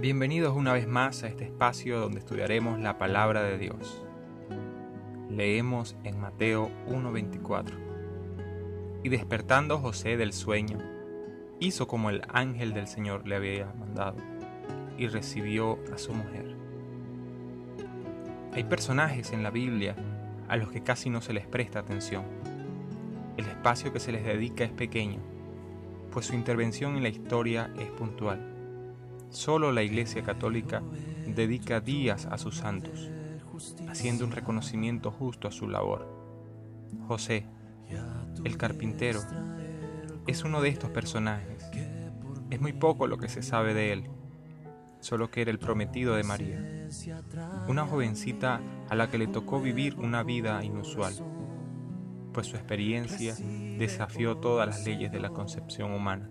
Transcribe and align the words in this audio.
Bienvenidos 0.00 0.56
una 0.56 0.72
vez 0.72 0.86
más 0.86 1.24
a 1.24 1.26
este 1.26 1.44
espacio 1.44 1.98
donde 1.98 2.20
estudiaremos 2.20 2.78
la 2.78 2.98
palabra 2.98 3.42
de 3.42 3.58
Dios. 3.58 4.04
Leemos 5.28 5.96
en 6.04 6.20
Mateo 6.20 6.70
1:24. 6.86 7.76
Y 9.02 9.08
despertando 9.08 9.78
José 9.78 10.16
del 10.16 10.32
sueño, 10.32 10.78
hizo 11.58 11.88
como 11.88 12.10
el 12.10 12.22
ángel 12.28 12.74
del 12.74 12.86
Señor 12.86 13.26
le 13.26 13.34
había 13.34 13.72
mandado, 13.78 14.18
y 14.96 15.08
recibió 15.08 15.80
a 15.92 15.98
su 15.98 16.14
mujer. 16.14 16.54
Hay 18.52 18.64
personajes 18.64 19.32
en 19.32 19.42
la 19.42 19.50
Biblia 19.50 19.96
a 20.48 20.56
los 20.56 20.70
que 20.70 20.84
casi 20.84 21.10
no 21.10 21.20
se 21.20 21.32
les 21.32 21.46
presta 21.46 21.80
atención. 21.80 22.22
El 23.36 23.46
espacio 23.46 23.92
que 23.92 24.00
se 24.00 24.12
les 24.12 24.24
dedica 24.24 24.62
es 24.62 24.70
pequeño, 24.70 25.18
pues 26.12 26.26
su 26.26 26.34
intervención 26.34 26.96
en 26.96 27.02
la 27.02 27.08
historia 27.08 27.72
es 27.78 27.90
puntual. 27.90 28.57
Solo 29.30 29.72
la 29.72 29.82
Iglesia 29.82 30.22
Católica 30.22 30.82
dedica 31.26 31.80
días 31.80 32.26
a 32.26 32.38
sus 32.38 32.56
santos, 32.56 33.10
haciendo 33.88 34.24
un 34.24 34.32
reconocimiento 34.32 35.10
justo 35.10 35.48
a 35.48 35.52
su 35.52 35.68
labor. 35.68 36.08
José, 37.06 37.46
el 38.44 38.56
carpintero, 38.56 39.20
es 40.26 40.44
uno 40.44 40.62
de 40.62 40.70
estos 40.70 40.90
personajes. 40.90 41.70
Es 42.50 42.60
muy 42.60 42.72
poco 42.72 43.06
lo 43.06 43.18
que 43.18 43.28
se 43.28 43.42
sabe 43.42 43.74
de 43.74 43.92
él, 43.92 44.04
solo 45.00 45.30
que 45.30 45.42
era 45.42 45.50
el 45.50 45.58
prometido 45.58 46.14
de 46.14 46.22
María, 46.22 46.88
una 47.68 47.86
jovencita 47.86 48.62
a 48.88 48.94
la 48.94 49.10
que 49.10 49.18
le 49.18 49.26
tocó 49.26 49.60
vivir 49.60 49.96
una 49.96 50.22
vida 50.22 50.64
inusual, 50.64 51.12
pues 52.32 52.46
su 52.46 52.56
experiencia 52.56 53.34
desafió 53.78 54.38
todas 54.38 54.66
las 54.66 54.84
leyes 54.86 55.12
de 55.12 55.20
la 55.20 55.30
concepción 55.30 55.92
humana. 55.92 56.30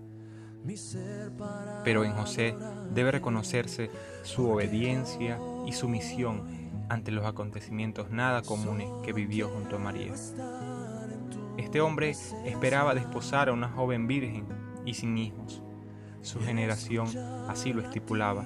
Pero 1.83 2.03
en 2.03 2.13
José 2.13 2.55
debe 2.93 3.11
reconocerse 3.11 3.89
su 4.23 4.49
obediencia 4.49 5.39
y 5.65 5.73
sumisión 5.73 6.43
ante 6.89 7.11
los 7.11 7.25
acontecimientos 7.25 8.09
nada 8.11 8.41
comunes 8.41 8.89
que 9.03 9.13
vivió 9.13 9.49
junto 9.49 9.75
a 9.75 9.79
María. 9.79 10.13
Este 11.57 11.81
hombre 11.81 12.11
esperaba 12.45 12.93
desposar 12.93 13.49
a 13.49 13.53
una 13.53 13.69
joven 13.69 14.07
virgen 14.07 14.45
y 14.85 14.93
sin 14.93 15.17
hijos. 15.17 15.61
Su 16.21 16.39
generación 16.39 17.07
así 17.47 17.73
lo 17.73 17.81
estipulaba 17.81 18.45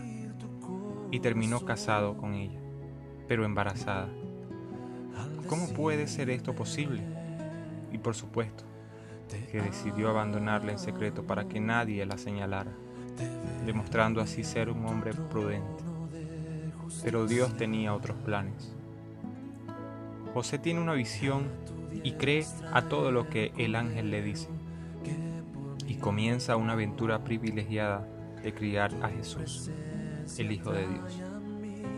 y 1.11 1.19
terminó 1.19 1.65
casado 1.65 2.15
con 2.17 2.33
ella, 2.33 2.59
pero 3.27 3.45
embarazada. 3.45 4.09
¿Cómo 5.47 5.67
puede 5.69 6.07
ser 6.07 6.29
esto 6.29 6.55
posible? 6.55 7.01
Y 7.91 7.97
por 7.97 8.15
supuesto, 8.15 8.63
que 9.51 9.61
decidió 9.61 10.09
abandonarla 10.09 10.71
en 10.71 10.79
secreto 10.79 11.23
para 11.23 11.47
que 11.47 11.59
nadie 11.59 12.05
la 12.05 12.17
señalara, 12.17 12.71
demostrando 13.65 14.21
así 14.21 14.43
ser 14.43 14.69
un 14.69 14.85
hombre 14.85 15.13
prudente. 15.13 15.83
Pero 17.03 17.25
Dios 17.25 17.55
tenía 17.57 17.93
otros 17.93 18.17
planes. 18.17 18.73
José 20.33 20.59
tiene 20.59 20.81
una 20.81 20.93
visión 20.93 21.47
y 22.03 22.13
cree 22.13 22.45
a 22.71 22.83
todo 22.83 23.11
lo 23.11 23.29
que 23.29 23.51
el 23.57 23.75
ángel 23.75 24.11
le 24.11 24.21
dice. 24.21 24.49
Y 25.87 25.95
comienza 25.95 26.55
una 26.55 26.73
aventura 26.73 27.23
privilegiada 27.23 28.07
de 28.41 28.53
criar 28.53 28.91
a 29.01 29.09
Jesús 29.09 29.69
el 30.37 30.51
Hijo 30.51 30.71
de 30.71 30.87
Dios. 30.87 31.21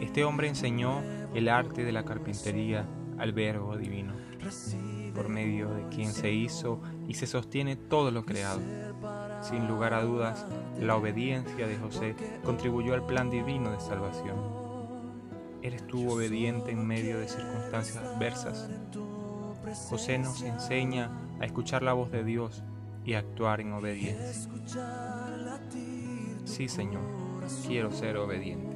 Este 0.02 0.24
hombre 0.24 0.48
enseñó 0.48 1.02
el 1.34 1.50
arte 1.50 1.84
de 1.84 1.92
la 1.92 2.04
carpintería 2.04 2.86
al 3.18 3.34
Verbo 3.34 3.78
Divino, 3.78 4.14
por 5.14 5.30
medio 5.30 5.70
de 5.70 5.88
quien 5.90 6.12
se 6.12 6.32
hizo 6.32 6.82
y 7.08 7.14
se 7.14 7.28
sostiene 7.28 7.76
todo 7.76 8.12
lo 8.12 8.26
creado. 8.26 8.62
Sin 9.42 9.68
lugar 9.68 9.94
a 9.94 10.04
dudas, 10.04 10.46
la 10.80 10.96
obediencia 10.96 11.68
de 11.68 11.78
José 11.78 12.16
contribuyó 12.44 12.94
al 12.94 13.06
plan 13.06 13.30
divino 13.30 13.72
de 13.72 13.80
salvación. 13.80 14.38
Él 15.62 15.74
estuvo 15.74 16.14
obediente 16.14 16.72
en 16.72 16.86
medio 16.86 17.20
de 17.20 17.28
circunstancias 17.28 17.98
adversas. 17.98 18.70
José 19.90 20.18
nos 20.18 20.42
enseña 20.42 21.12
a 21.40 21.46
escuchar 21.46 21.84
la 21.84 21.94
voz 21.94 22.12
de 22.12 22.24
Dios 22.24 22.64
y 23.06 23.14
a 23.14 23.20
actuar 23.20 23.62
en 23.62 23.74
obediencia. 23.74 24.50
Sí, 26.46 26.68
Señor 26.68 27.24
quiero 27.68 27.92
ser 27.92 28.18
obediente. 28.18 28.73